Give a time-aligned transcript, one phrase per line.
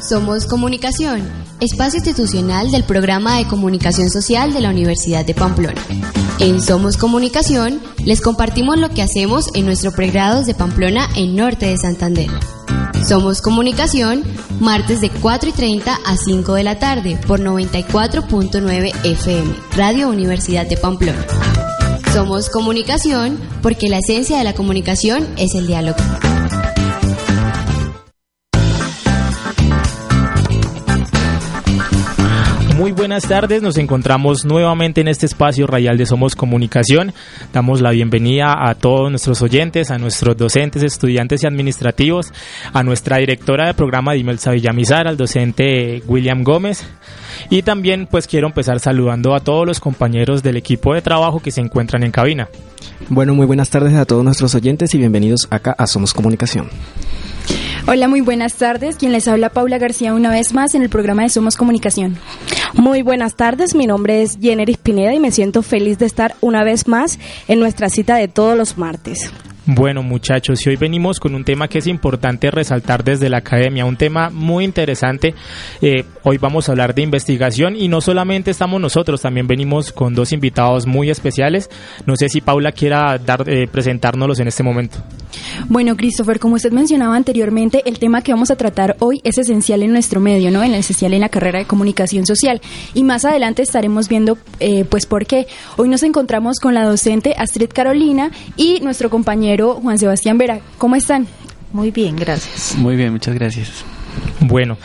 [0.00, 1.22] Somos Comunicación,
[1.60, 5.80] espacio institucional del programa de comunicación social de la Universidad de Pamplona.
[6.38, 11.66] En Somos Comunicación les compartimos lo que hacemos en nuestro pregrados de Pamplona en Norte
[11.66, 12.28] de Santander.
[13.08, 14.22] Somos Comunicación,
[14.60, 20.66] martes de 4 y 30 a 5 de la tarde por 94.9 FM, Radio Universidad
[20.66, 21.24] de Pamplona.
[22.12, 25.98] Somos Comunicación porque la esencia de la comunicación es el diálogo.
[32.82, 37.14] Muy buenas tardes, nos encontramos nuevamente en este espacio radial de Somos Comunicación.
[37.52, 42.32] Damos la bienvenida a todos nuestros oyentes, a nuestros docentes, estudiantes y administrativos,
[42.72, 46.84] a nuestra directora de programa Dimelsa Villamizar, al docente William Gómez.
[47.50, 51.52] Y también pues quiero empezar saludando a todos los compañeros del equipo de trabajo que
[51.52, 52.48] se encuentran en cabina.
[53.08, 56.68] Bueno, muy buenas tardes a todos nuestros oyentes y bienvenidos acá a Somos Comunicación.
[57.84, 58.96] Hola, muy buenas tardes.
[58.96, 62.16] Quien les habla Paula García una vez más en el programa de Somos Comunicación.
[62.74, 66.62] Muy buenas tardes, mi nombre es Jenner Pineda y me siento feliz de estar una
[66.62, 69.32] vez más en nuestra cita de todos los martes.
[69.66, 73.84] Bueno muchachos, y hoy venimos con un tema que es importante resaltar desde la academia,
[73.84, 75.34] un tema muy interesante.
[75.80, 80.14] Eh, hoy vamos a hablar de investigación y no solamente estamos nosotros, también venimos con
[80.14, 81.68] dos invitados muy especiales.
[82.06, 84.98] No sé si Paula quiera dar, eh, presentárnoslos en este momento.
[85.68, 89.82] Bueno, Christopher, como usted mencionaba anteriormente, el tema que vamos a tratar hoy es esencial
[89.82, 90.62] en nuestro medio, ¿no?
[90.62, 92.60] En esencial en la carrera de comunicación social.
[92.94, 95.46] Y más adelante estaremos viendo, eh, pues, por qué.
[95.76, 100.60] Hoy nos encontramos con la docente Astrid Carolina y nuestro compañero Juan Sebastián Vera.
[100.78, 101.26] ¿Cómo están?
[101.72, 102.76] Muy bien, gracias.
[102.76, 103.84] Muy bien, muchas gracias.
[104.40, 104.76] Bueno,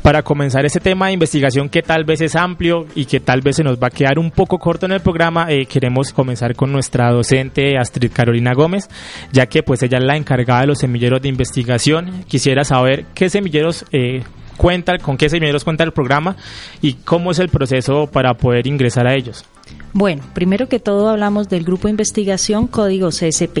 [0.00, 3.56] para comenzar ese tema de investigación que tal vez es amplio y que tal vez
[3.56, 6.72] se nos va a quedar un poco corto en el programa, eh, queremos comenzar con
[6.72, 8.88] nuestra docente Astrid Carolina Gómez,
[9.32, 12.24] ya que pues ella es la encargada de los semilleros de investigación.
[12.28, 14.22] Quisiera saber qué semilleros eh,
[14.62, 16.36] cuenta, con qué semilleros cuenta el programa
[16.80, 19.44] y cómo es el proceso para poder ingresar a ellos.
[19.92, 23.58] Bueno, primero que todo hablamos del grupo de investigación código CSP.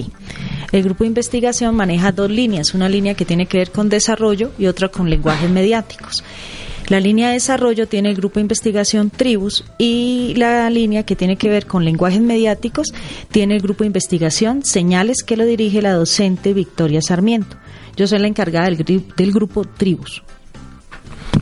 [0.70, 4.52] El grupo de investigación maneja dos líneas, una línea que tiene que ver con desarrollo
[4.60, 6.22] y otra con lenguajes mediáticos.
[6.88, 11.36] La línea de desarrollo tiene el grupo de investigación Tribus y la línea que tiene
[11.36, 12.94] que ver con lenguajes mediáticos
[13.32, 17.56] tiene el grupo de investigación Señales que lo dirige la docente Victoria Sarmiento.
[17.96, 20.22] Yo soy la encargada del, del grupo Tribus.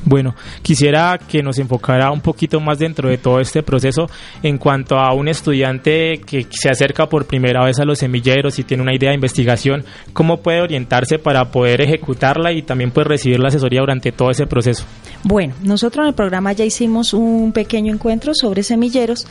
[0.04, 4.08] Bueno, quisiera que nos enfocara un poquito más dentro de todo este proceso
[4.42, 8.64] en cuanto a un estudiante que se acerca por primera vez a los semilleros y
[8.64, 13.40] tiene una idea de investigación, cómo puede orientarse para poder ejecutarla y también puede recibir
[13.40, 14.84] la asesoría durante todo ese proceso.
[15.22, 19.26] Bueno, nosotros en el programa ya hicimos un pequeño encuentro sobre semilleros.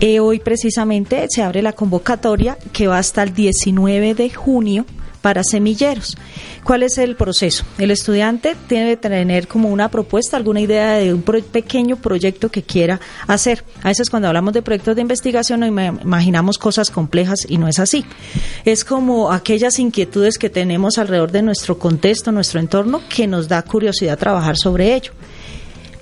[0.00, 4.84] Eh, hoy precisamente se abre la convocatoria que va hasta el 19 de junio
[5.22, 6.18] para semilleros.
[6.64, 7.64] ¿Cuál es el proceso?
[7.78, 12.62] El estudiante tiene que tener como una propuesta, alguna idea de un pequeño proyecto que
[12.62, 13.64] quiera hacer.
[13.82, 17.78] A veces cuando hablamos de proyectos de investigación nos imaginamos cosas complejas y no es
[17.78, 18.04] así.
[18.64, 23.62] Es como aquellas inquietudes que tenemos alrededor de nuestro contexto, nuestro entorno, que nos da
[23.62, 25.12] curiosidad trabajar sobre ello.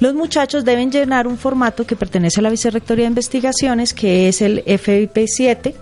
[0.00, 4.40] Los muchachos deben llenar un formato que pertenece a la Vicerrectoría de Investigaciones, que es
[4.40, 5.74] el FIP 7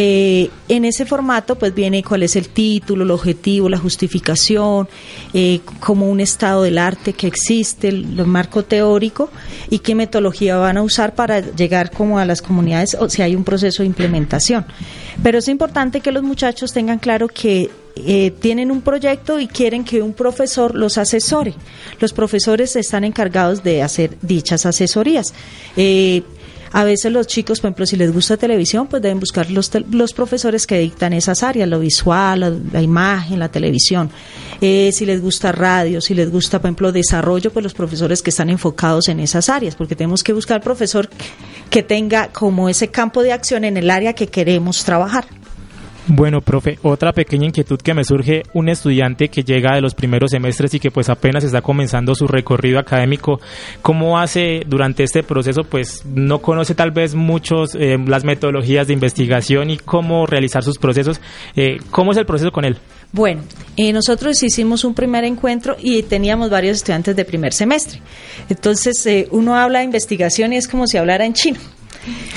[0.00, 4.88] eh, en ese formato, pues viene cuál es el título, el objetivo, la justificación,
[5.34, 9.28] eh, como un estado del arte que existe, el, marco teórico
[9.68, 13.34] y qué metodología van a usar para llegar como a las comunidades o si hay
[13.34, 14.66] un proceso de implementación.
[15.20, 19.82] Pero es importante que los muchachos tengan claro que eh, tienen un proyecto y quieren
[19.82, 21.54] que un profesor los asesore.
[21.98, 25.34] Los profesores están encargados de hacer dichas asesorías.
[26.72, 30.12] A veces los chicos, por ejemplo, si les gusta televisión, pues deben buscar los, los
[30.12, 34.10] profesores que dictan esas áreas, lo visual, la, imagen, la televisión.
[34.60, 38.30] Eh, si les gusta radio, si les gusta, por ejemplo, desarrollo, pues los profesores que
[38.30, 41.08] están enfocados en esas áreas, porque tenemos que buscar profesor
[41.70, 45.26] que tenga como ese campo de acción en el área que queremos trabajar.
[46.10, 50.30] Bueno, profe, otra pequeña inquietud que me surge, un estudiante que llega de los primeros
[50.30, 53.40] semestres y que pues apenas está comenzando su recorrido académico,
[53.82, 55.64] ¿cómo hace durante este proceso?
[55.64, 60.78] Pues no conoce tal vez muchos eh, las metodologías de investigación y cómo realizar sus
[60.78, 61.20] procesos.
[61.54, 62.78] Eh, ¿Cómo es el proceso con él?
[63.12, 63.42] Bueno,
[63.76, 68.00] eh, nosotros hicimos un primer encuentro y teníamos varios estudiantes de primer semestre.
[68.48, 71.58] Entonces, eh, uno habla de investigación y es como si hablara en chino.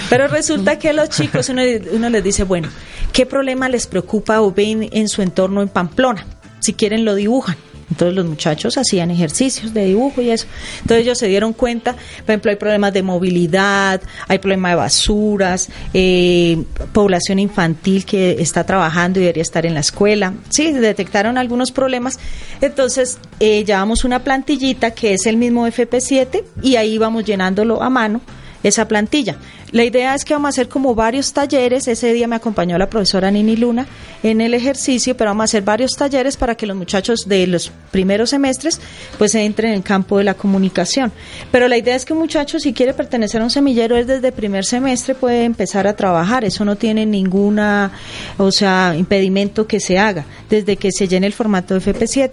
[0.09, 2.69] Pero resulta que los chicos uno, uno les dice, bueno,
[3.13, 6.25] ¿qué problema les preocupa o ven en su entorno en Pamplona?
[6.59, 7.57] Si quieren lo dibujan.
[7.91, 10.47] Entonces los muchachos hacían ejercicios de dibujo y eso.
[10.81, 15.69] Entonces ellos se dieron cuenta, por ejemplo, hay problemas de movilidad, hay problemas de basuras,
[15.93, 16.63] eh,
[16.93, 20.33] población infantil que está trabajando y debería estar en la escuela.
[20.49, 22.17] Sí, detectaron algunos problemas.
[22.61, 27.89] Entonces eh, llevamos una plantillita que es el mismo FP7 y ahí vamos llenándolo a
[27.89, 28.21] mano
[28.63, 29.37] esa plantilla.
[29.71, 31.87] La idea es que vamos a hacer como varios talleres.
[31.87, 33.87] Ese día me acompañó la profesora Nini Luna
[34.21, 37.71] en el ejercicio, pero vamos a hacer varios talleres para que los muchachos de los
[37.89, 38.81] primeros semestres
[39.17, 41.13] pues entren en el campo de la comunicación.
[41.51, 44.33] Pero la idea es que un muchacho si quiere pertenecer a un semillero es desde
[44.33, 46.43] primer semestre puede empezar a trabajar.
[46.43, 47.91] Eso no tiene ninguna,
[48.37, 52.31] o sea, impedimento que se haga desde que se llene el formato de FP7.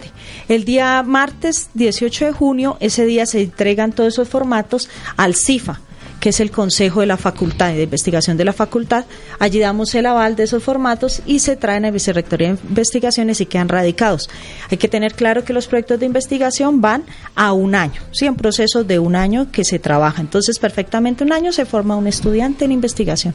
[0.49, 5.79] El día martes 18 de junio, ese día se entregan todos esos formatos al CIFA
[6.19, 9.05] que es el Consejo de la Facultad de Investigación de la Facultad.
[9.39, 13.45] Allí damos el aval de esos formatos y se traen a Vicerrectoría de Investigaciones y
[13.45, 14.29] quedan radicados.
[14.69, 17.03] Hay que tener claro que los proyectos de investigación van
[17.35, 20.21] a un año, sí, en proceso de un año que se trabaja.
[20.21, 23.33] Entonces, perfectamente un año se forma un estudiante en investigación.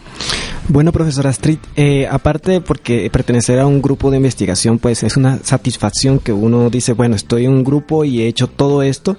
[0.68, 5.38] Bueno, profesora Street, eh, aparte porque pertenecer a un grupo de investigación, pues es una
[5.42, 9.16] satisfacción que uno dice, bueno, estoy en un grupo y he hecho todo esto.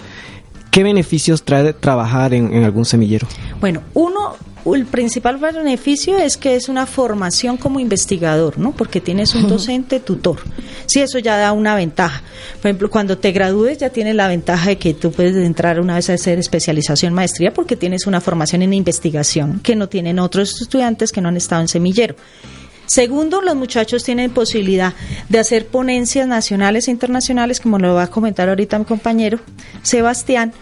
[0.75, 3.25] ¿Qué beneficios trae trabajar en, en algún semillero?
[3.61, 4.35] Bueno, uno,
[4.65, 8.73] el principal beneficio es que es una formación como investigador, ¿no?
[8.73, 10.39] Porque tienes un docente tutor.
[10.85, 12.21] Sí, eso ya da una ventaja.
[12.61, 15.95] Por ejemplo, cuando te gradúes ya tienes la ventaja de que tú puedes entrar una
[15.95, 20.61] vez a hacer especialización, maestría, porque tienes una formación en investigación que no tienen otros
[20.61, 22.17] estudiantes que no han estado en semillero.
[22.85, 24.93] Segundo, los muchachos tienen posibilidad
[25.29, 29.39] de hacer ponencias nacionales e internacionales, como lo va a comentar ahorita mi compañero
[29.81, 30.53] Sebastián.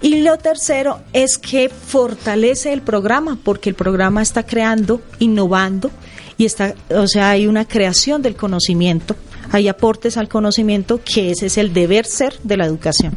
[0.00, 5.90] Y lo tercero es que fortalece el programa, porque el programa está creando, innovando,
[6.36, 9.16] y está, o sea, hay una creación del conocimiento,
[9.50, 13.14] hay aportes al conocimiento, que ese es el deber ser de la educación.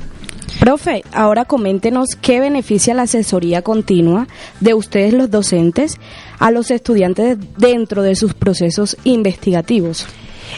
[0.60, 4.28] Profe, ahora coméntenos qué beneficia la asesoría continua
[4.60, 5.98] de ustedes los docentes
[6.40, 10.06] a los estudiantes dentro de sus procesos investigativos.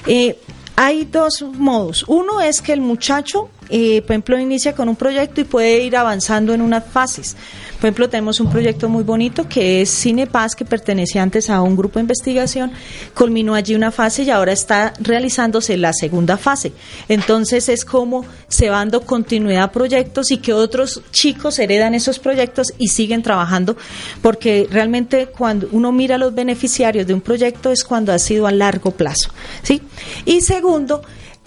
[0.07, 0.37] Eh,
[0.75, 2.03] hay dos modos.
[2.07, 5.95] Uno es que el muchacho, eh, por ejemplo, inicia con un proyecto y puede ir
[5.95, 7.35] avanzando en unas fases.
[7.83, 11.75] Por ejemplo, tenemos un proyecto muy bonito que es Cinepaz, que pertenecía antes a un
[11.75, 12.71] grupo de investigación,
[13.13, 16.71] culminó allí una fase y ahora está realizándose la segunda fase.
[17.09, 22.19] Entonces es como se va dando continuidad a proyectos y que otros chicos heredan esos
[22.19, 23.75] proyectos y siguen trabajando,
[24.21, 28.51] porque realmente cuando uno mira los beneficiarios de un proyecto es cuando ha sido a
[28.51, 29.29] largo plazo.
[29.61, 29.81] ¿sí?
[30.25, 31.01] Y segundo,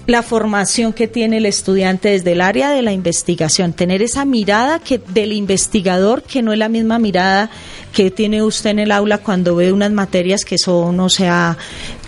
[0.06, 4.79] la formación que tiene el estudiante desde el área de la investigación, tener esa mirada
[4.79, 7.50] que del investigador que no es la misma mirada
[7.93, 11.56] que tiene usted en el aula cuando ve unas materias que son, o sea,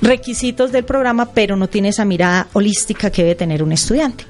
[0.01, 4.25] requisitos del programa, pero no tiene esa mirada holística que debe tener un estudiante.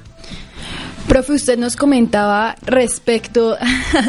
[1.09, 3.57] Profe, usted nos comentaba respecto,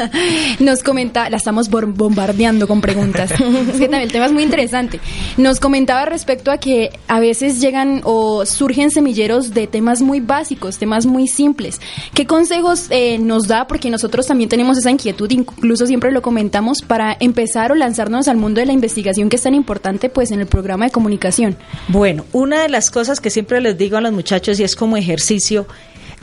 [0.59, 3.31] nos comenta, la estamos bombardeando con preguntas.
[3.31, 4.99] es que también el tema es muy interesante.
[5.35, 10.77] Nos comentaba respecto a que a veces llegan o surgen semilleros de temas muy básicos,
[10.77, 11.81] temas muy simples.
[12.13, 13.65] ¿Qué consejos eh, nos da?
[13.65, 18.37] Porque nosotros también tenemos esa inquietud, incluso siempre lo comentamos, para empezar o lanzarnos al
[18.37, 21.57] mundo de la investigación que es tan importante pues en el programa de comunicación.
[21.87, 24.97] Bueno, una de las cosas que siempre les digo a los muchachos y es como
[24.97, 25.65] ejercicio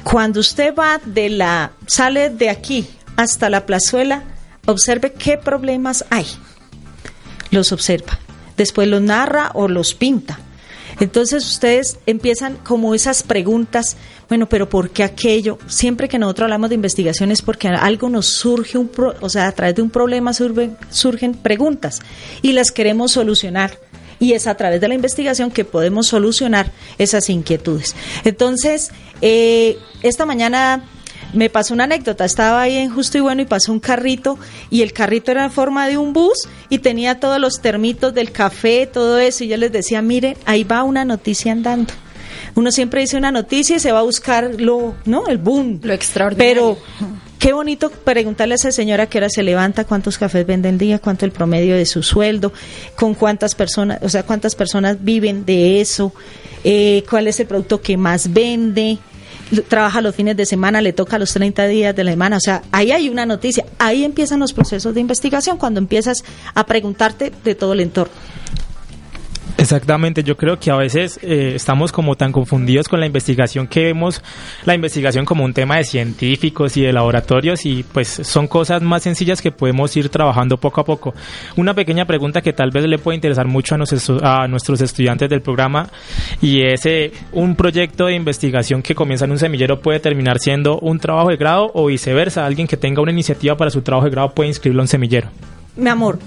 [0.04, 4.22] cuando usted va de la, sale de aquí hasta la plazuela,
[4.66, 6.26] observe qué problemas hay.
[7.50, 8.18] Los observa.
[8.56, 10.38] Después los narra o los pinta.
[11.00, 13.96] Entonces ustedes empiezan como esas preguntas,
[14.28, 15.58] bueno, pero ¿por qué aquello?
[15.68, 18.90] Siempre que nosotros hablamos de investigación es porque algo nos surge, un
[19.20, 22.00] o sea, a través de un problema surgen, surgen preguntas
[22.42, 23.78] y las queremos solucionar
[24.20, 27.94] y es a través de la investigación que podemos solucionar esas inquietudes.
[28.24, 30.82] Entonces, eh, esta mañana
[31.32, 34.38] me pasó una anécdota, estaba ahí en Justo y Bueno y pasó un carrito
[34.70, 38.32] y el carrito era en forma de un bus y tenía todos los termitos del
[38.32, 41.92] café, todo eso y yo les decía, mire, ahí va una noticia andando.
[42.58, 45.28] Uno siempre dice una noticia y se va a buscar lo, ¿no?
[45.28, 45.78] El boom.
[45.80, 46.76] Lo extraordinario.
[46.98, 50.76] Pero Qué bonito preguntarle a esa señora que hora se levanta, cuántos cafés vende el
[50.76, 52.52] día, cuánto el promedio de su sueldo,
[52.96, 56.12] con cuántas personas, o sea, cuántas personas viven de eso,
[56.64, 58.98] eh, cuál es el producto que más vende,
[59.68, 62.38] trabaja los fines de semana, le toca los 30 días de la semana.
[62.38, 63.64] O sea, ahí hay una noticia.
[63.78, 66.24] Ahí empiezan los procesos de investigación cuando empiezas
[66.54, 68.12] a preguntarte de todo el entorno.
[69.68, 73.84] Exactamente, yo creo que a veces eh, estamos como tan confundidos con la investigación que
[73.84, 74.22] vemos
[74.64, 79.02] la investigación como un tema de científicos y de laboratorios y pues son cosas más
[79.02, 81.12] sencillas que podemos ir trabajando poco a poco.
[81.56, 85.28] Una pequeña pregunta que tal vez le puede interesar mucho a, nuestros, a nuestros estudiantes
[85.28, 85.90] del programa
[86.40, 90.78] y es eh, un proyecto de investigación que comienza en un semillero puede terminar siendo
[90.78, 94.12] un trabajo de grado o viceversa, alguien que tenga una iniciativa para su trabajo de
[94.12, 95.28] grado puede inscribirlo en semillero.
[95.76, 96.18] Mi amor,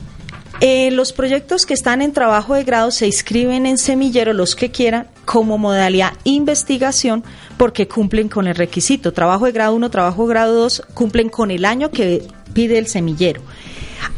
[0.64, 4.70] eh, los proyectos que están en trabajo de grado se inscriben en semillero, los que
[4.70, 7.24] quieran, como modalidad investigación,
[7.58, 9.12] porque cumplen con el requisito.
[9.12, 12.86] Trabajo de grado 1, trabajo de grado 2, cumplen con el año que pide el
[12.86, 13.42] semillero.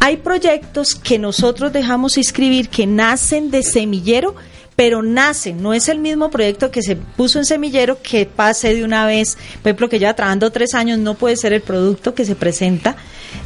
[0.02, 4.36] Hay proyectos que nosotros dejamos inscribir que nacen de semillero,
[4.76, 8.84] pero nacen, no es el mismo proyecto que se puso en semillero que pase de
[8.84, 12.26] una vez, por ejemplo, que ya trabajando tres años no puede ser el producto que
[12.26, 12.96] se presenta,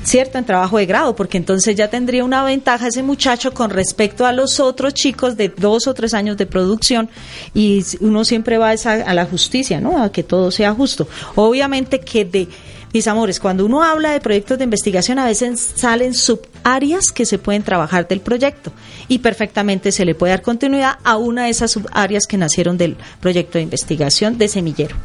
[0.03, 4.25] ¿cierto?, en trabajo de grado, porque entonces ya tendría una ventaja ese muchacho con respecto
[4.25, 7.10] a los otros chicos de dos o tres años de producción
[7.53, 11.07] y uno siempre va a, a la justicia, ¿no?, a que todo sea justo.
[11.36, 12.48] Obviamente que de
[12.94, 17.38] mis amores, cuando uno habla de proyectos de investigación, a veces salen subáreas que se
[17.38, 18.72] pueden trabajar del proyecto
[19.08, 22.98] y perfectamente se le puede dar continuidad a una de esas subáreas que nacieron del
[23.20, 24.96] proyecto de investigación de semillero.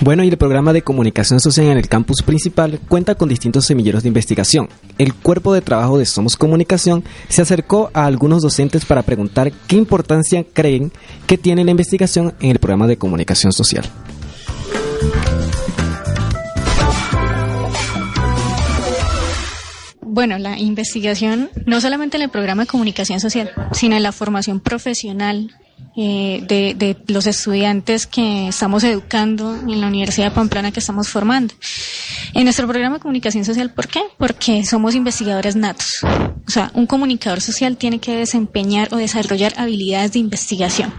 [0.00, 4.02] Bueno, y el programa de comunicación social en el campus principal cuenta con distintos semilleros
[4.02, 4.68] de investigación.
[4.98, 9.76] El cuerpo de trabajo de Somos Comunicación se acercó a algunos docentes para preguntar qué
[9.76, 10.92] importancia creen
[11.26, 13.84] que tiene la investigación en el programa de comunicación social.
[20.20, 24.60] Bueno, la investigación, no solamente en el programa de comunicación social, sino en la formación
[24.60, 25.56] profesional
[25.96, 31.52] eh, de, los estudiantes que estamos educando en la Universidad de Pamplona que estamos formando.
[32.32, 34.00] En nuestro programa de comunicación social, ¿por qué?
[34.16, 35.96] Porque somos investigadores natos.
[36.46, 40.94] O sea, un comunicador social tiene que desempeñar o desarrollar habilidades de investigación,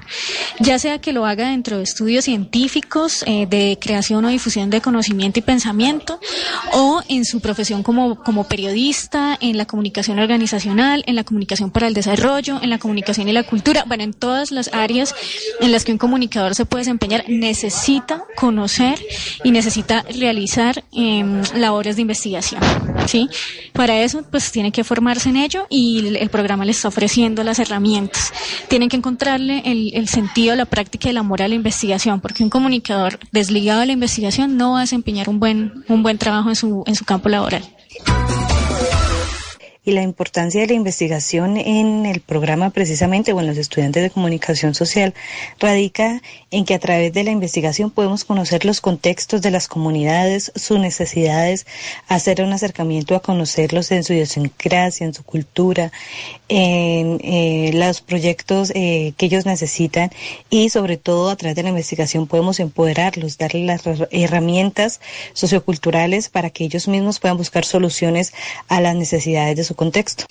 [0.59, 4.81] ya sea que lo haga dentro de estudios científicos, eh, de creación o difusión de
[4.81, 6.19] conocimiento y pensamiento,
[6.73, 11.87] o en su profesión como, como periodista, en la comunicación organizacional, en la comunicación para
[11.87, 15.15] el desarrollo, en la comunicación y la cultura, bueno, en todas las áreas
[15.59, 18.99] en las que un comunicador se puede desempeñar, necesita conocer
[19.43, 22.61] y necesita realizar em, labores de investigación.
[23.07, 23.29] ¿sí?
[23.73, 27.59] Para eso, pues tiene que formarse en ello y el, programa le está ofreciendo las
[27.59, 28.33] herramientas.
[28.67, 32.49] Tienen que encontrarle el, sentido, la práctica y el amor a la investigación, porque un
[32.49, 36.55] comunicador desligado de la investigación no va a desempeñar un buen, un buen trabajo en
[36.55, 37.63] su, en su campo laboral
[39.83, 44.11] y la importancia de la investigación en el programa precisamente o en los estudiantes de
[44.11, 45.15] comunicación social
[45.59, 46.21] radica
[46.51, 50.79] en que a través de la investigación podemos conocer los contextos de las comunidades, sus
[50.79, 51.65] necesidades,
[52.07, 55.91] hacer un acercamiento a conocerlos en su idiosincrasia, en su cultura,
[56.53, 60.11] en eh, los proyectos eh, que ellos necesitan
[60.49, 64.99] y sobre todo a través de la investigación podemos empoderarlos, darles las herramientas
[65.31, 68.33] socioculturales para que ellos mismos puedan buscar soluciones
[68.67, 70.25] a las necesidades de su contexto.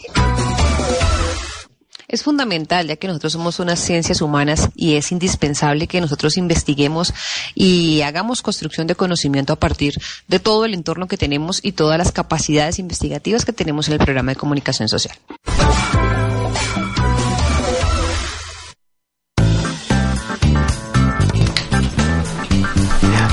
[2.10, 7.14] Es fundamental, ya que nosotros somos unas ciencias humanas y es indispensable que nosotros investiguemos
[7.54, 9.94] y hagamos construcción de conocimiento a partir
[10.26, 14.00] de todo el entorno que tenemos y todas las capacidades investigativas que tenemos en el
[14.00, 15.16] programa de comunicación social.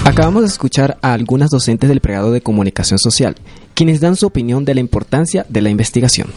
[0.05, 3.37] Acabamos de escuchar a algunas docentes del pregado de comunicación social,
[3.73, 6.27] quienes dan su opinión de la importancia de la investigación.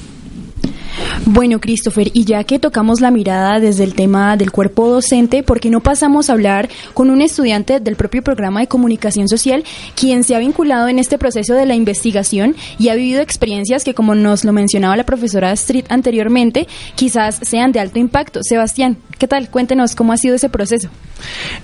[1.27, 5.61] Bueno, Christopher, y ya que tocamos la mirada desde el tema del cuerpo docente, ¿por
[5.61, 9.65] qué no pasamos a hablar con un estudiante del propio programa de comunicación social,
[9.95, 13.95] quien se ha vinculado en este proceso de la investigación y ha vivido experiencias que,
[13.95, 18.41] como nos lo mencionaba la profesora Street anteriormente, quizás sean de alto impacto?
[18.43, 19.51] Sebastián, ¿qué tal?
[19.51, 20.89] Cuéntenos cómo ha sido ese proceso.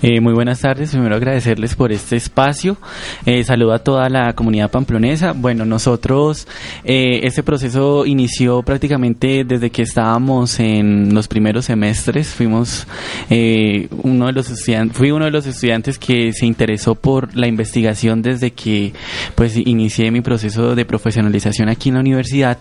[0.01, 2.77] Eh, muy buenas tardes, primero agradecerles por este espacio.
[3.25, 5.33] Eh, saludo a toda la comunidad pamplonesa.
[5.33, 6.47] Bueno, nosotros,
[6.83, 12.29] eh, este proceso inició prácticamente desde que estábamos en los primeros semestres.
[12.29, 12.87] Fuimos
[13.29, 14.47] eh, uno de los
[14.93, 18.93] fui uno de los estudiantes que se interesó por la investigación desde que
[19.35, 22.57] pues inicié mi proceso de profesionalización aquí en la universidad.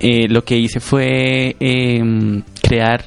[0.00, 3.02] Eh, lo que hice fue em, crear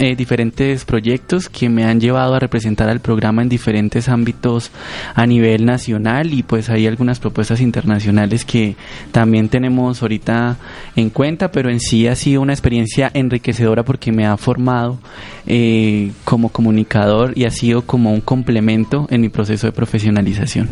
[0.00, 4.72] eh, diferentes proyectos que me han llevado a representar al programa en diferentes ámbitos
[5.14, 8.74] a nivel nacional y pues hay algunas propuestas internacionales que
[9.12, 10.56] también tenemos ahorita
[10.96, 14.98] en cuenta, pero en sí ha sido una experiencia enriquecedora porque me ha formado
[15.46, 20.68] eh, como comunicador y ha sido como un complemento en mi proceso de profesionalización.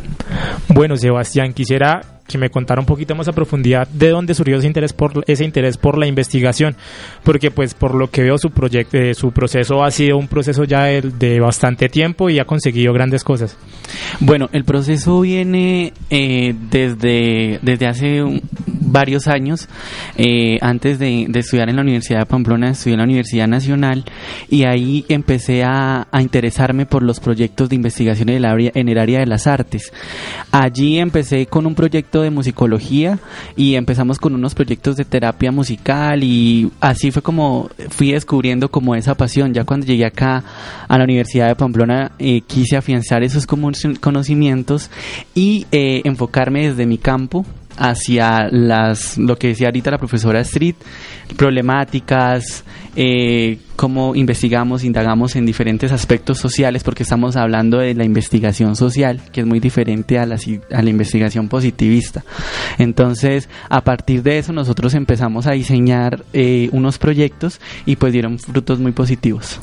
[0.69, 4.67] Bueno, Sebastián, quisiera que me contara un poquito más a profundidad de dónde surgió ese
[4.67, 6.77] interés por ese interés por la investigación,
[7.23, 10.65] porque pues por lo que veo su proyecto, eh, su proceso ha sido un proceso
[10.65, 13.57] ya de, bastante tiempo y ha conseguido grandes cosas.
[14.21, 18.23] Bueno, el proceso viene eh, desde desde hace
[18.97, 19.69] varios años.
[20.17, 24.05] Eh, antes de, estudiar en la Universidad de Pamplona, estudié en la Universidad Nacional
[24.49, 28.99] y ahí empecé a, interesarme por los proyectos de investigación en el área en el
[28.99, 29.93] área de las artes.
[30.51, 33.19] Allí empecé con un proyecto de musicología
[33.55, 38.95] y empezamos con unos proyectos de terapia musical y así fue como fui descubriendo como
[38.95, 39.53] esa pasión.
[39.53, 40.43] Ya cuando llegué acá
[40.89, 44.91] a la Universidad de Pamplona eh, quise afianzar esos conocimientos
[45.35, 47.45] y eh, enfocarme desde mi campo
[47.77, 50.77] hacia las lo que decía ahorita la profesora Street,
[51.37, 52.65] problemáticas,
[52.97, 59.21] eh, cómo investigamos, indagamos en diferentes aspectos sociales, porque estamos hablando de la investigación social,
[59.33, 60.39] que es muy diferente a la,
[60.73, 62.25] a la investigación positivista.
[62.79, 68.39] Entonces, a partir de eso, nosotros empezamos a diseñar eh, unos proyectos y pues dieron
[68.39, 69.61] frutos muy positivos.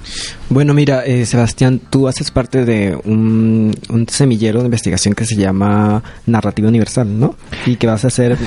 [0.50, 5.36] Bueno, mira, eh, Sebastián, tú haces parte de un, un, semillero de investigación que se
[5.36, 7.36] llama Narrativa Universal, ¿no?
[7.66, 8.38] Y que vas a hacer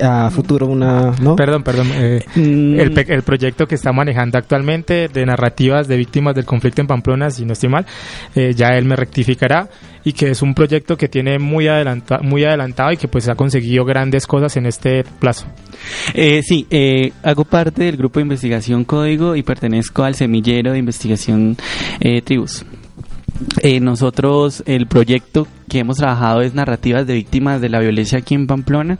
[0.00, 1.12] a futuro una...
[1.20, 1.34] ¿no?
[1.34, 1.88] Perdón, perdón.
[1.94, 2.78] Eh, mm.
[2.78, 7.30] el, el proyecto que está manejando actualmente de narrativas de víctimas del conflicto en Pamplona,
[7.30, 7.86] si no estoy mal,
[8.34, 9.68] eh, ya él me rectificará
[10.04, 13.34] y que es un proyecto que tiene muy, adelanta, muy adelantado y que pues ha
[13.34, 15.46] conseguido grandes cosas en este plazo.
[16.14, 20.78] Eh, sí, eh, hago parte del grupo de investigación Código y pertenezco al semillero de
[20.78, 21.56] investigación
[22.24, 22.64] Tribus.
[23.60, 28.34] Eh, nosotros el proyecto que hemos trabajado es narrativas de víctimas de la violencia aquí
[28.34, 28.98] en Pamplona.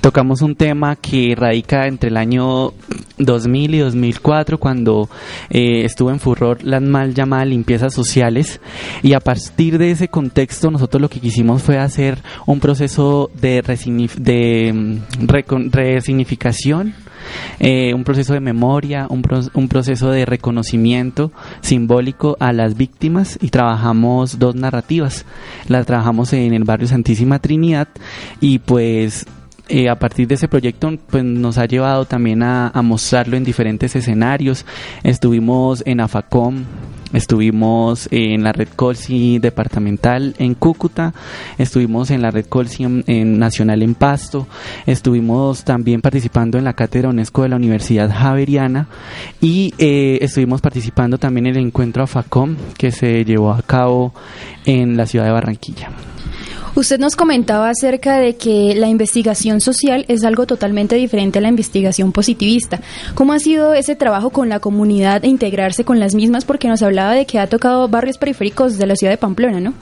[0.00, 2.72] Tocamos un tema que radica entre el año
[3.18, 5.08] 2000 y 2004 cuando
[5.50, 8.60] eh, estuvo en furor las mal llamadas limpiezas sociales
[9.02, 13.62] y a partir de ese contexto nosotros lo que quisimos fue hacer un proceso de,
[14.16, 16.94] de mm, resignificación
[17.58, 19.22] eh, un proceso de memoria, un,
[19.54, 25.24] un proceso de reconocimiento simbólico a las víctimas y trabajamos dos narrativas.
[25.66, 27.88] Las trabajamos en el barrio Santísima Trinidad
[28.40, 29.26] y pues
[29.68, 33.94] eh, a partir de ese proyecto pues nos ha llevado también a, mostrarlo en diferentes
[33.96, 34.64] escenarios.
[35.02, 36.64] Estuvimos en AFACOM,
[37.12, 41.12] estuvimos en la red Colsi departamental en Cúcuta,
[41.58, 44.46] estuvimos en la red Colsi en, nacional en Pasto,
[44.86, 48.88] estuvimos también participando en la cátedra UNESCO de la Universidad Javeriana
[49.40, 54.14] y eh, estuvimos participando también en el encuentro AFACOM que se llevó a cabo
[54.64, 55.90] en la ciudad de Barranquilla.
[56.78, 61.48] Usted nos comentaba acerca de que la investigación social es algo totalmente diferente a la
[61.48, 62.80] investigación positivista.
[63.16, 66.44] ¿Cómo ha sido ese trabajo con la comunidad e integrarse con las mismas?
[66.44, 69.74] Porque nos hablaba de que ha tocado barrios periféricos de la ciudad de Pamplona, ¿no?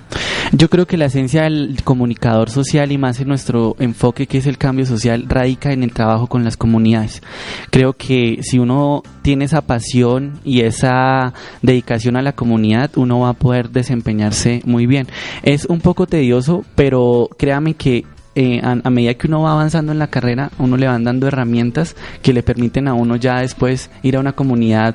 [0.53, 4.47] Yo creo que la esencia del comunicador social y más en nuestro enfoque que es
[4.47, 7.23] el cambio social radica en el trabajo con las comunidades.
[7.71, 13.31] Creo que si uno tiene esa pasión y esa dedicación a la comunidad, uno va
[13.31, 15.09] a poder desempeñarse muy bien.
[15.43, 18.05] Es un poco tedioso, pero créame que
[18.39, 21.97] eh, a, medida que uno va avanzando en la carrera, uno le van dando herramientas
[22.23, 24.95] que le permiten a uno ya después ir a una comunidad.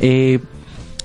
[0.00, 0.40] Eh,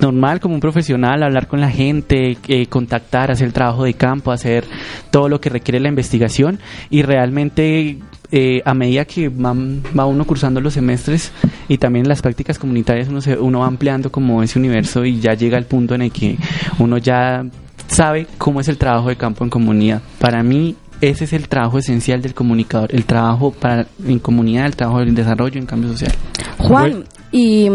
[0.02, 4.32] normal como un profesional, hablar con la gente, eh, contactar, hacer el trabajo de campo,
[4.32, 4.66] hacer
[5.12, 7.98] todo lo que requiere la investigación y realmente
[8.32, 11.32] eh, a medida que va, uno cursando los semestres
[11.68, 15.34] y también las prácticas comunitarias uno, se, uno va ampliando como ese universo y ya
[15.34, 16.38] llega al punto en el que
[16.80, 17.46] uno ya
[17.88, 20.02] sabe cómo es el trabajo de campo en comunidad.
[20.20, 24.76] Para mí ese es el trabajo esencial del comunicador, el trabajo para en comunidad, el
[24.76, 26.14] trabajo del desarrollo en cambio social.
[26.58, 27.70] Juan, y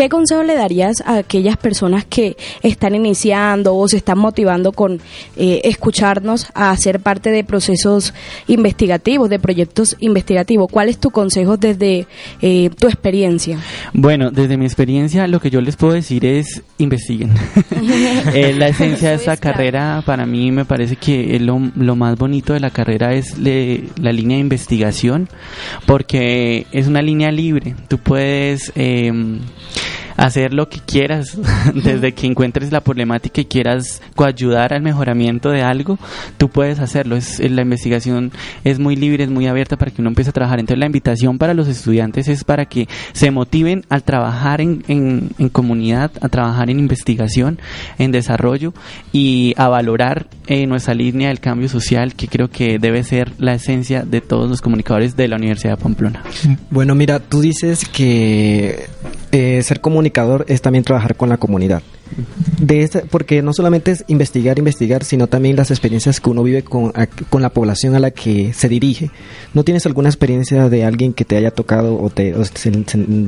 [0.00, 4.98] ¿Qué consejo le darías a aquellas personas que están iniciando o se están motivando con
[5.36, 8.14] eh, escucharnos a ser parte de procesos
[8.46, 10.70] investigativos, de proyectos investigativos?
[10.72, 12.06] ¿Cuál es tu consejo desde
[12.40, 13.58] eh, tu experiencia?
[13.92, 17.34] Bueno, desde mi experiencia lo que yo les puedo decir es investiguen.
[18.34, 22.52] Eh, la esencia de esta carrera para mí me parece que lo, lo más bonito
[22.52, 25.28] de la carrera es la línea de investigación
[25.86, 27.74] porque es una línea libre.
[27.88, 28.72] Tú puedes...
[28.76, 29.12] Eh,
[30.20, 31.38] hacer lo que quieras,
[31.74, 35.98] desde que encuentres la problemática y quieras coayudar al mejoramiento de algo,
[36.36, 37.16] tú puedes hacerlo.
[37.16, 38.30] Es, la investigación
[38.62, 40.60] es muy libre, es muy abierta para que uno empiece a trabajar.
[40.60, 45.48] Entonces la invitación para los estudiantes es para que se motiven al trabajar en, en,
[45.48, 47.58] comunidad, a trabajar en investigación,
[47.98, 48.74] en desarrollo
[49.12, 53.54] y a valorar eh, nuestra línea del cambio social, que creo que debe ser la
[53.54, 56.22] esencia de todos los comunicadores de la Universidad de Pamplona.
[56.68, 58.86] Bueno, mira, tú dices que
[59.32, 61.82] eh, ser comunicador es también trabajar con la comunidad.
[62.58, 66.92] De porque no solamente es investigar, investigar, sino también las experiencias que uno vive con,
[67.28, 69.10] con la población a la que se dirige.
[69.54, 72.34] ¿No tienes alguna experiencia de alguien que te haya tocado o te,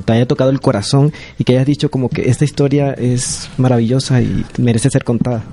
[0.07, 4.45] haya tocado el corazón y que hayas dicho como que esta historia es maravillosa y
[4.59, 5.45] merece ser contada?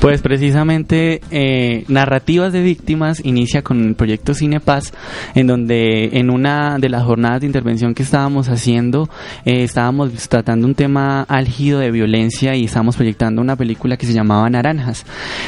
[0.00, 4.92] Pues precisamente eh, Narrativas de Víctimas inicia con el proyecto Cinepaz,
[5.34, 9.08] en donde en una de las jornadas de intervención que estábamos haciendo,
[9.44, 14.12] eh, estábamos tratando un tema álgido de violencia y estábamos proyectando una película que se
[14.12, 15.04] llamaba Naranjas.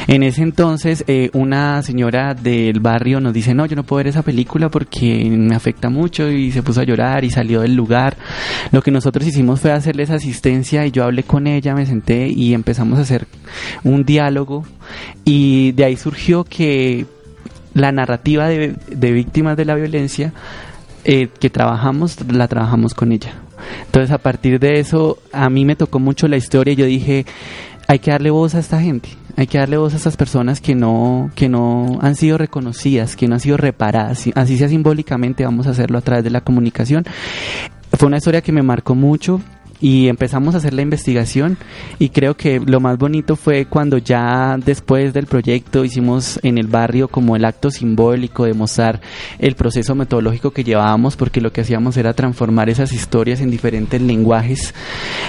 [0.07, 4.07] En ese entonces, eh, una señora del barrio nos dice, no, yo no puedo ver
[4.07, 8.17] esa película porque me afecta mucho y se puso a llorar y salió del lugar.
[8.71, 12.53] Lo que nosotros hicimos fue hacerles asistencia y yo hablé con ella, me senté y
[12.53, 13.27] empezamos a hacer
[13.83, 14.65] un diálogo
[15.25, 17.05] y de ahí surgió que
[17.73, 20.33] la narrativa de, víctimas de la violencia
[21.03, 23.46] eh, que trabajamos, la trabajamos con ella.
[23.85, 27.25] Entonces a partir de eso a mí me tocó mucho la historia y yo dije,
[27.87, 30.75] hay que darle voz a esta gente, hay que darle voz a estas personas que
[30.75, 35.67] no, que no han sido reconocidas, que no han sido reparadas, así sea simbólicamente vamos
[35.67, 37.05] a hacerlo a través de la comunicación.
[37.93, 39.41] Fue una historia que me marcó mucho,
[39.79, 41.57] y empezamos a hacer la investigación.
[41.99, 46.67] Y creo que lo más bonito fue cuando ya después del proyecto hicimos en el
[46.67, 49.01] barrio como el acto simbólico de mostrar
[49.39, 54.01] el proceso metodológico que llevábamos porque lo que hacíamos era transformar esas historias en diferentes
[54.01, 54.73] lenguajes.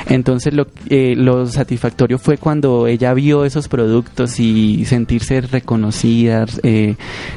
[0.06, 6.96] Entonces lo, eh, lo satisfactorio fue cuando ella vio esos productos y sentirse reconocida eh,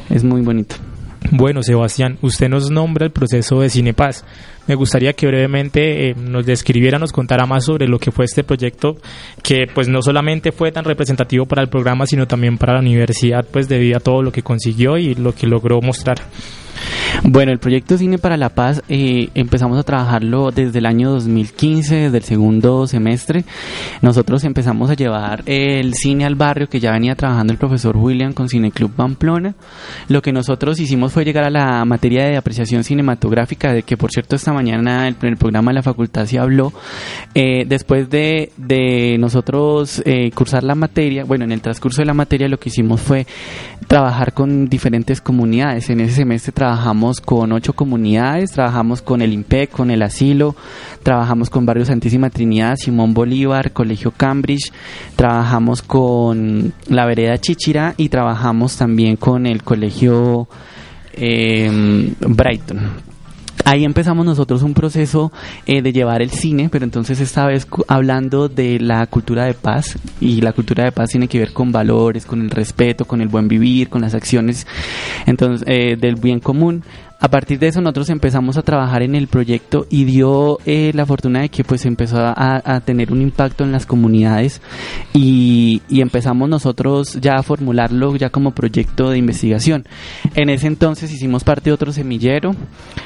[0.10, 0.76] es muy bonito.
[1.32, 4.26] Bueno, Sebastián, usted nos nombra el proceso de Cinepaz.
[4.68, 8.44] Me gustaría que brevemente eh, nos describiera, nos contara más sobre lo que fue este
[8.44, 8.96] proyecto,
[9.44, 13.46] que pues no solamente fue tan representativo para el programa, sino también para la universidad,
[13.52, 16.18] pues debido a todo lo que consiguió y lo que logró mostrar.
[17.24, 21.96] Bueno, el proyecto Cine para la Paz eh, empezamos a trabajarlo desde el año 2015,
[21.96, 23.44] desde el segundo semestre.
[24.02, 28.34] Nosotros empezamos a llevar el cine al barrio que ya venía trabajando el profesor William
[28.34, 29.54] con Cine Club Pamplona.
[30.08, 34.12] Lo que nosotros hicimos fue llegar a la materia de apreciación cinematográfica, de que por
[34.12, 36.74] cierto esta mañana el, el programa de la facultad se habló.
[37.36, 42.14] Eh, después de, de nosotros eh, cursar la materia, bueno, en el transcurso de la
[42.14, 43.26] materia lo que hicimos fue
[43.88, 45.90] trabajar con diferentes comunidades.
[45.90, 50.56] En ese semestre trabajamos con ocho comunidades, trabajamos con el IMPEC, con el asilo,
[51.02, 54.72] trabajamos con Barrio Santísima Trinidad, Simón Bolívar, Colegio Cambridge,
[55.16, 60.48] trabajamos con la Vereda Chichira y trabajamos también con el Colegio
[61.14, 63.11] eh, Brighton
[63.66, 65.32] ahí empezamos nosotros un proceso
[65.66, 69.98] eh, de llevar el cine, pero entonces esta vez hablando de la cultura de paz
[70.20, 73.28] y la cultura de paz tiene que ver con valores, con el respeto, con el
[73.28, 74.68] buen vivir, con las acciones
[75.26, 76.84] entonces eh, del bien común.
[77.22, 81.06] A partir de eso nosotros empezamos a trabajar en el proyecto y dio eh, la
[81.06, 84.60] fortuna de que pues empezó a, tener un impacto en las comunidades
[85.14, 89.86] y, empezamos nosotros ya a formularlo ya como proyecto de investigación.
[90.34, 92.56] En ese entonces hicimos parte de otro semillero,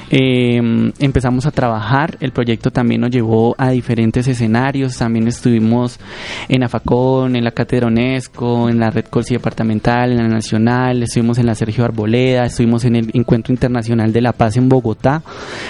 [0.08, 6.00] em, empezamos a trabajar, el proyecto también nos llevó a diferentes escenarios, también estuvimos
[6.48, 11.36] en Afacón, en la Cátedra UNESCO, en la Red Colsi Departamental, en la Nacional, estuvimos
[11.36, 15.22] en la Sergio Arboleda, estuvimos en el Encuentro Internacional de la Paz en Bogotá.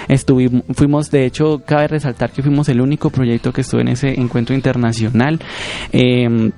[0.09, 4.21] Estuvimos, fuimos, de hecho, cabe resaltar que fuimos el único proyecto que estuvo en ese
[4.21, 5.41] encuentro internacional.
[5.93, 6.51] Eh,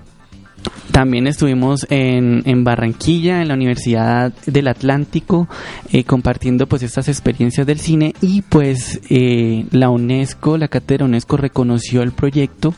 [0.99, 5.49] también estuvimos en, en, Barranquilla, en la Universidad del Atlántico,
[5.93, 11.37] eh, compartiendo pues estas experiencias del cine y pues eh, la UNESCO, la cátedra UNESCO
[11.37, 12.75] reconoció el proyecto,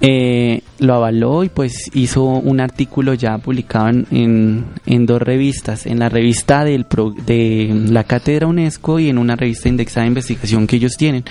[0.00, 5.98] eh, lo avaló y pues hizo un artículo ya publicado en, en, dos revistas, en
[5.98, 6.86] la revista del
[7.26, 11.24] de la cátedra UNESCO y en una revista indexada de investigación que ellos tienen.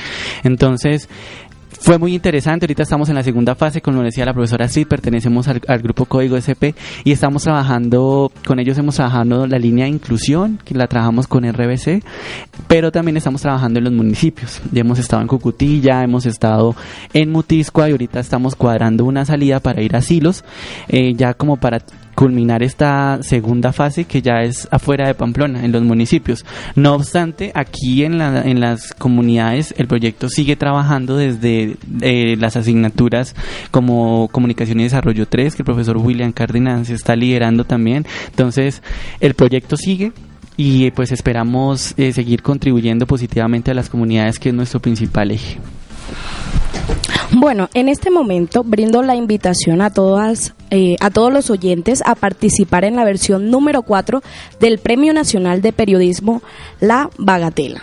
[0.43, 1.07] Entonces,
[1.71, 5.47] fue muy interesante, ahorita estamos en la segunda fase, como decía la profesora Sid, pertenecemos
[5.47, 10.59] al, grupo Código SP y estamos trabajando, con ellos hemos trabajado la línea de inclusión,
[10.65, 12.03] que la trabajamos con RBC,
[12.67, 14.61] pero también estamos trabajando en los municipios.
[14.71, 16.75] Ya hemos estado en Cucutilla, hemos estado
[17.13, 20.43] en Mutiscoa y ahorita estamos cuadrando una salida para ir a asilos,
[20.87, 21.81] eh, ya como para
[22.19, 26.45] culminar esta segunda fase que ya es afuera de Pamplona, en los municipios.
[26.75, 32.57] No obstante, aquí en, la, en las comunidades el proyecto sigue trabajando desde eh, las
[32.57, 33.35] asignaturas
[33.71, 38.05] como Comunicación y Desarrollo 3, que el profesor William Cárdenas está liderando también.
[38.27, 38.83] Entonces,
[39.21, 40.11] el proyecto sigue,
[40.57, 45.57] y pues esperamos eh, seguir contribuyendo positivamente a las comunidades que es nuestro principal eje.
[47.31, 52.15] Bueno, en este momento brindo la invitación a todas, eh, a todos los oyentes a
[52.15, 54.23] participar en la versión número 4
[54.59, 56.41] del Premio Nacional de Periodismo
[56.79, 57.81] La Bagatela.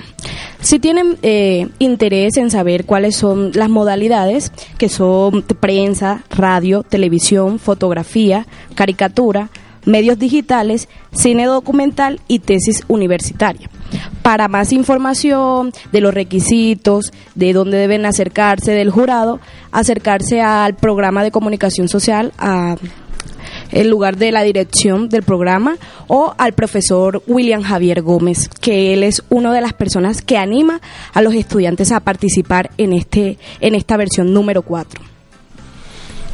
[0.60, 7.60] Si tienen eh, interés en saber cuáles son las modalidades, que son prensa, radio, televisión,
[7.60, 9.50] fotografía, caricatura,
[9.86, 13.70] medios digitales, cine documental y tesis universitaria.
[14.22, 19.40] Para más información de los requisitos, de dónde deben acercarse del jurado,
[19.72, 22.76] acercarse al programa de comunicación social, a
[23.72, 29.02] el lugar de la dirección del programa o al profesor William Javier Gómez, que él
[29.02, 30.80] es una de las personas que anima
[31.12, 35.00] a los estudiantes a participar en este en esta versión número 4.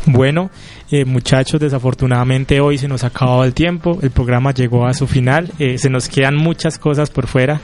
[0.06, 0.50] Bueno,
[0.92, 5.06] eh, muchachos, desafortunadamente hoy se nos ha acabado el tiempo, el programa llegó a su
[5.06, 7.62] final, eh, se nos quedan muchas cosas por fuera.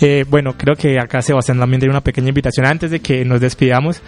[0.00, 3.40] Eh, bueno, creo que acá Sebastián también tiene una pequeña invitación antes de que nos
[3.40, 4.00] despidamos.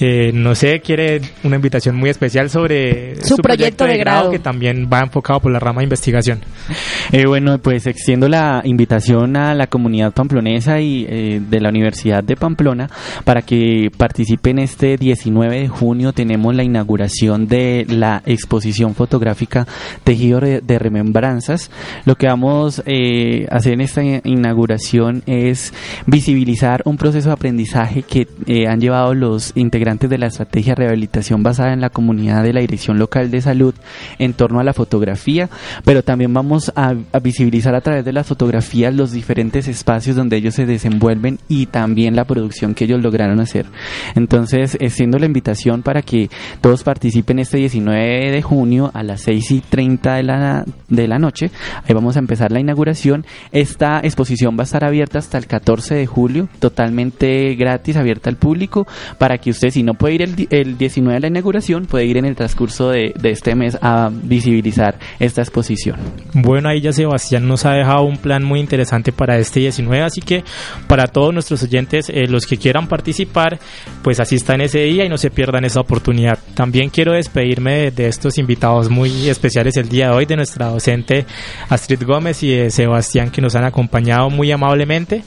[0.00, 4.88] Eh, no sé, quiere una invitación muy especial sobre su, proyecto, de, grado, que también
[4.92, 6.40] va enfocado por la rama de investigación.
[7.10, 12.22] Eh, bueno, pues extiendo la invitación a la comunidad pamplonesa y eh, de la Universidad
[12.22, 12.88] de Pamplona
[13.24, 16.12] para que participen este 19 de junio.
[16.12, 19.66] Tenemos la inauguración de la exposición fotográfica
[20.04, 21.70] Tejido de Remembranzas.
[22.04, 25.72] Lo que vamos a hacer en esta inauguración es
[26.06, 28.28] visibilizar un proceso de aprendizaje que
[28.68, 32.60] han llevado los integrantes de la estrategia de rehabilitación basada en la comunidad de la
[32.60, 33.74] Dirección Local de Salud
[34.18, 35.48] en torno a la fotografía,
[35.84, 40.54] pero también vamos a, visibilizar a través de las fotografías los diferentes espacios donde ellos
[40.54, 43.66] se desenvuelven y también la producción que ellos lograron hacer.
[44.14, 49.50] Entonces, siendo la invitación para que todos participen este 19 de junio a las 6
[49.50, 51.50] y 30 de la, de la noche.
[51.86, 53.26] Ahí vamos a empezar la inauguración.
[53.52, 58.36] Esta exposición va a estar abierta hasta el 14 de julio, totalmente gratis, abierta al
[58.36, 58.86] público,
[59.18, 62.16] para que ustedes si no puede ir el, el 19 de la inauguración, puede ir
[62.16, 65.96] en el transcurso de, este mes a visibilizar esta exposición.
[66.32, 70.20] Bueno, ahí ya Sebastián nos ha dejado un plan muy interesante para este 19, así
[70.20, 70.44] que
[70.86, 73.58] para todos nuestros oyentes, eh, los que quieran participar,
[74.02, 76.38] pues en ese día y no se pierdan esa oportunidad.
[76.54, 81.26] También quiero despedirme de, estos invitados muy especiales el día de hoy, de nuestra docente
[81.68, 85.22] Astrid Gómez y de Sebastián que nos han acompañado muy amablemente.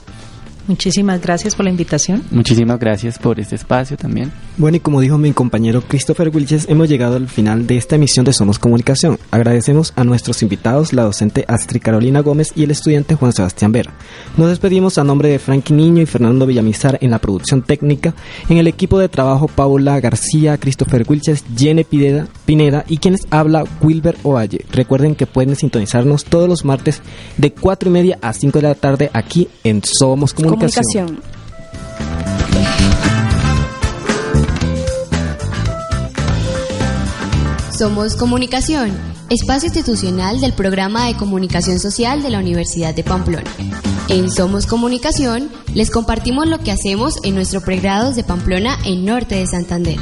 [0.71, 2.23] Muchísimas gracias por la invitación.
[2.31, 4.31] Muchísimas gracias por este espacio también.
[4.55, 8.23] Bueno, y como dijo mi compañero Christopher Wilches, hemos llegado al final de esta emisión
[8.23, 9.19] de Somos Comunicación.
[9.31, 13.91] Agradecemos a nuestros invitados, la docente Astrid Carolina Gómez y el estudiante Juan Sebastián Vera.
[14.37, 18.15] Nos despedimos a nombre de Frankie Niño y Fernando Villamizar en la producción técnica,
[18.47, 23.65] en el equipo de trabajo Paula García, Christopher Wilches, Jenny Pineda, Pineda y quienes habla
[23.81, 24.65] Wilber Ovalle.
[24.71, 27.01] Recuerden que pueden sintonizarnos todos los martes
[27.35, 31.19] de 4 y media a 5 de la tarde aquí en Somos Comunicación.
[37.75, 38.91] Somos Comunicación,
[39.31, 43.49] espacio institucional del programa de comunicación social de la Universidad de Pamplona.
[44.07, 49.37] En Somos Comunicación les compartimos lo que hacemos en nuestro pregrado de Pamplona en Norte
[49.37, 49.97] de Santander.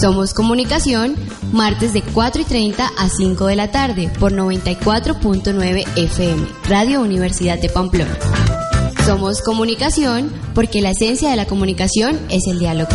[0.00, 1.14] Somos Comunicación,
[1.52, 7.58] martes de 4 y 30 a 5 de la tarde por 94.9 FM, Radio Universidad
[7.58, 8.63] de Pamplona.
[9.04, 12.88] Somos comunicación porque la esencia de la comunicación es el diálogo.